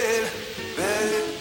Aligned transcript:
so 0.00 1.37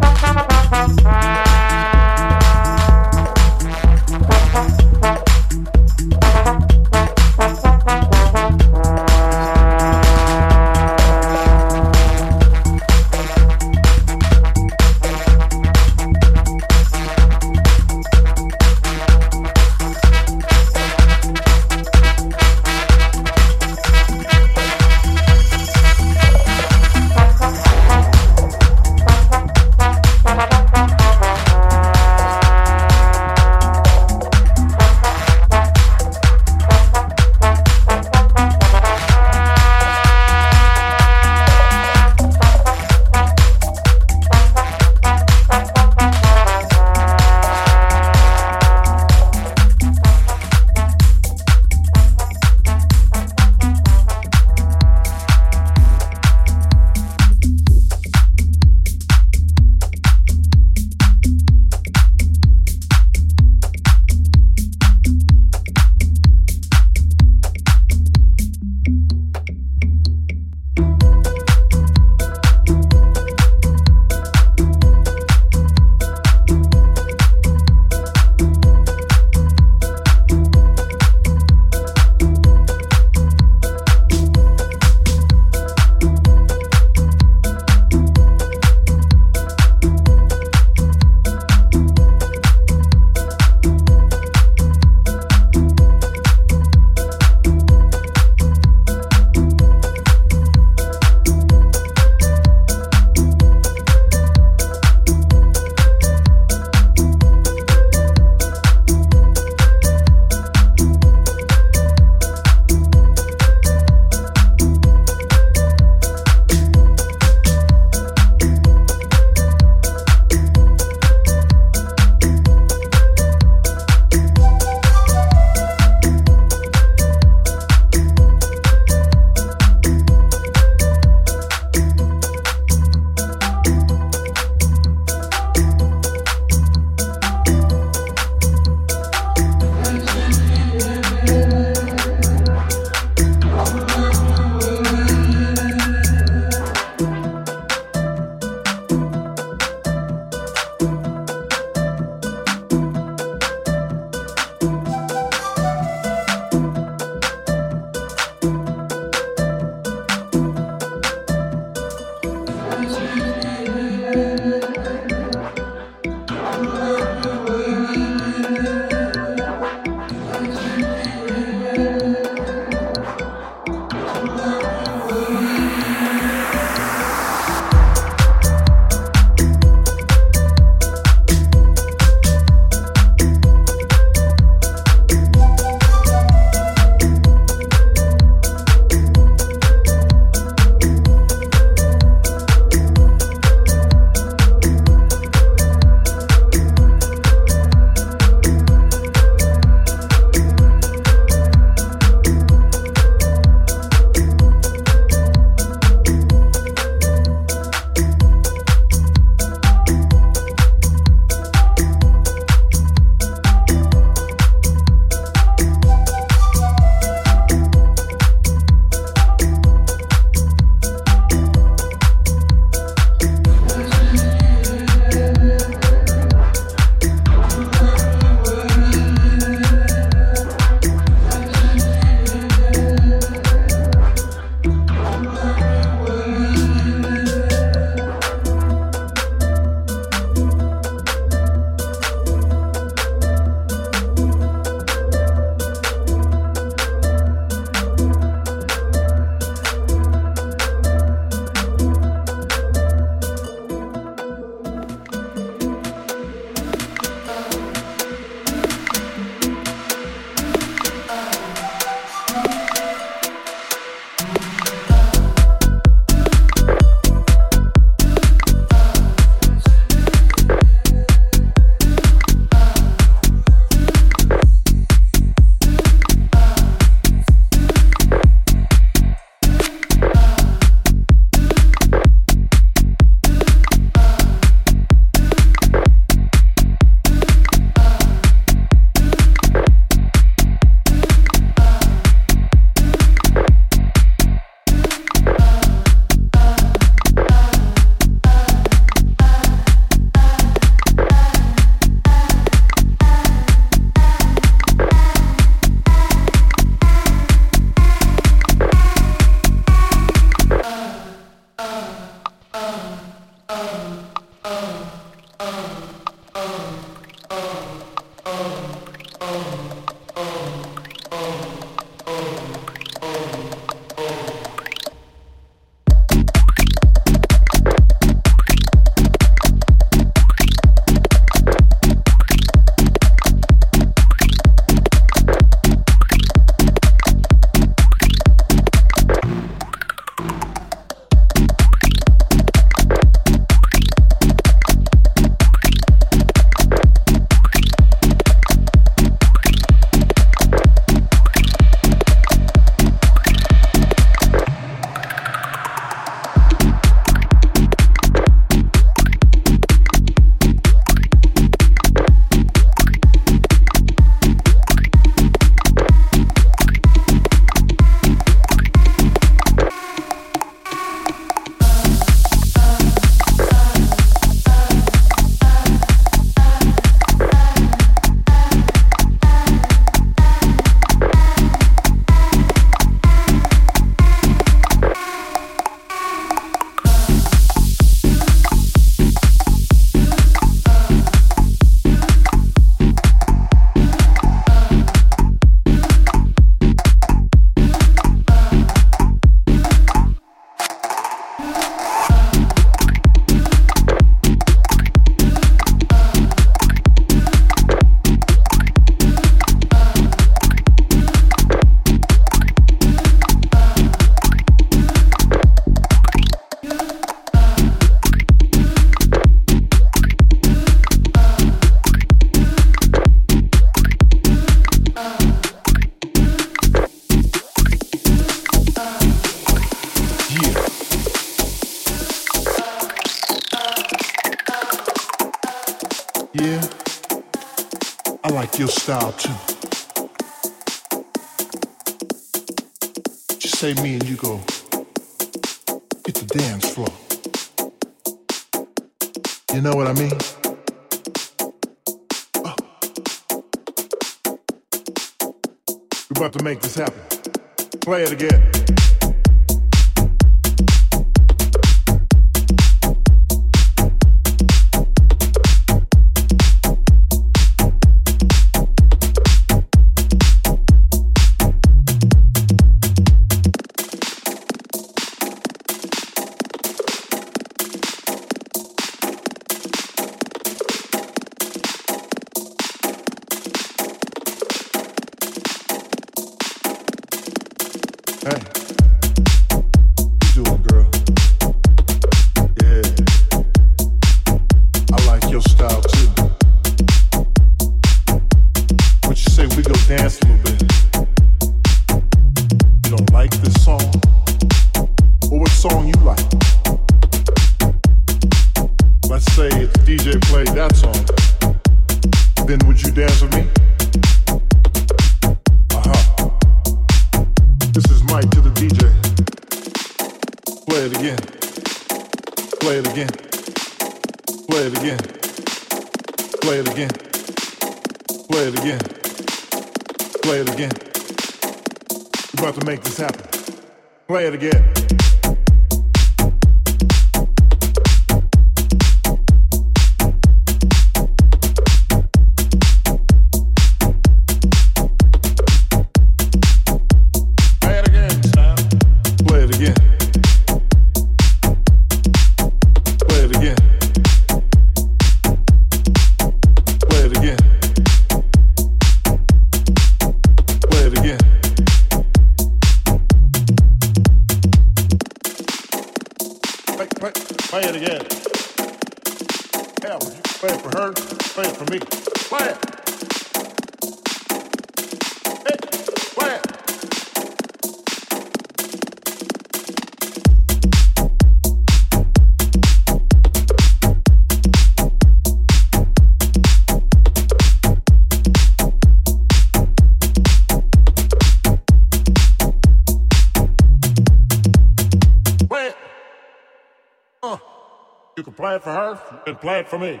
and 599.38 599.42
play 599.42 599.60
it 599.60 599.68
for 599.68 599.78
me. 599.78 600.00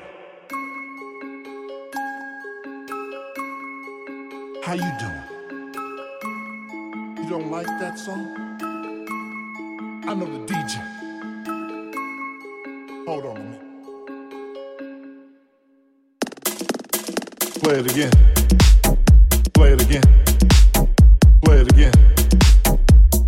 How 4.64 4.74
you 4.74 4.92
doing? 4.98 5.22
You 7.16 7.28
don't 7.28 7.50
like 7.50 7.66
that 7.66 7.98
song? 7.98 8.26
I 10.06 10.14
know 10.14 10.26
the 10.26 10.38
DJ. 10.46 10.78
Hold 13.06 13.26
on 13.26 13.36
a 13.36 13.40
minute. 13.40 13.62
Play 17.62 17.78
it 17.78 17.90
again. 17.90 18.12
Play 19.54 19.72
it 19.72 19.82
again. 19.82 20.02
Play 21.44 21.60
it 21.60 21.72
again. 21.72 21.92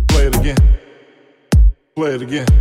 Play 0.07 0.25
it 0.27 0.35
again. 0.35 0.57
Play 1.95 2.15
it 2.15 2.21
again. 2.21 2.60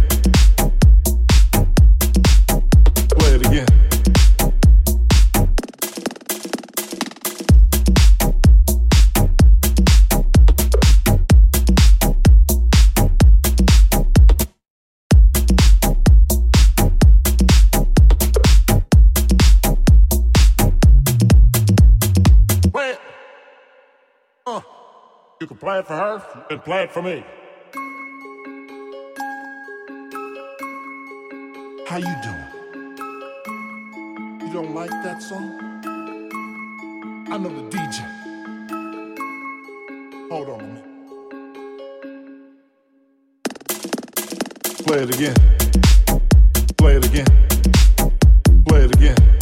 Play 25.82 25.84
it 25.84 25.86
for 25.86 25.96
her 25.96 26.46
and 26.50 26.64
play 26.64 26.82
it 26.82 26.92
for 26.92 27.02
me. 27.02 27.24
How 31.86 31.96
you 31.96 32.14
doing? 32.22 32.44
You 34.40 34.52
don't 34.52 34.74
like 34.74 34.90
that 34.90 35.22
song? 35.22 35.58
I 37.30 37.38
know 37.38 37.48
the 37.48 37.62
DJ. 37.70 38.02
Hold 40.30 40.48
on 40.50 40.60
a 40.60 40.66
minute. 40.66 40.84
Play 44.86 45.02
it 45.02 45.14
again. 45.14 45.36
Play 46.76 46.96
it 46.96 47.06
again. 47.06 47.26
Play 48.66 48.84
it 48.84 48.96
again. 48.96 49.39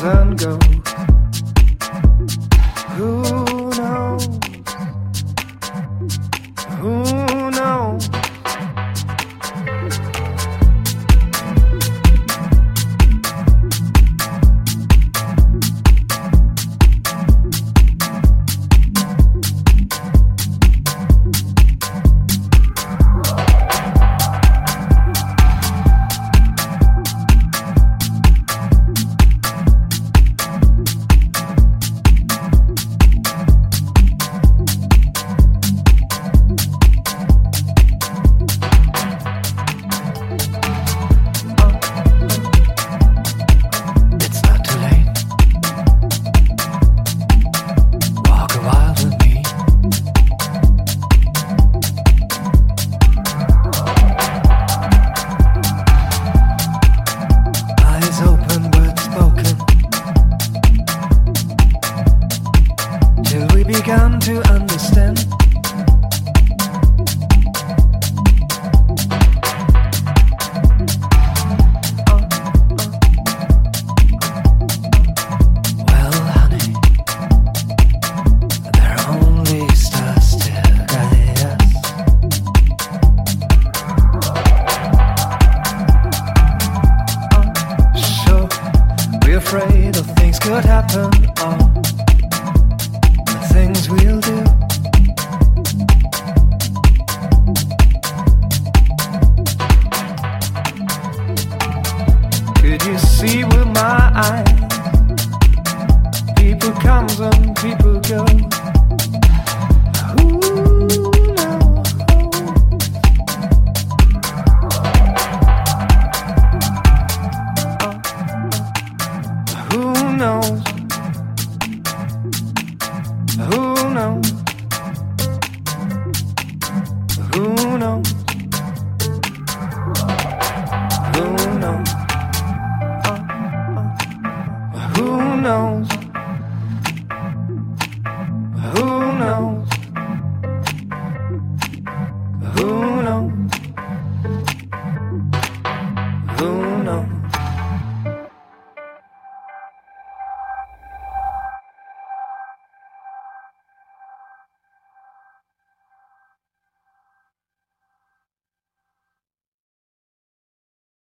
and 0.00 0.38
go. 0.38 0.81